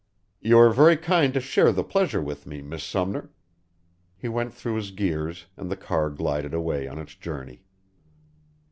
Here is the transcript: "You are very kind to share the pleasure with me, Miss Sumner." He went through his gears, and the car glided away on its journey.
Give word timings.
"You 0.39 0.57
are 0.57 0.71
very 0.71 0.97
kind 0.97 1.31
to 1.35 1.39
share 1.39 1.71
the 1.71 1.83
pleasure 1.83 2.23
with 2.23 2.47
me, 2.47 2.63
Miss 2.63 2.83
Sumner." 2.83 3.29
He 4.17 4.27
went 4.27 4.51
through 4.51 4.77
his 4.77 4.89
gears, 4.89 5.45
and 5.55 5.69
the 5.69 5.77
car 5.77 6.09
glided 6.09 6.55
away 6.55 6.87
on 6.87 6.97
its 6.97 7.13
journey. 7.13 7.61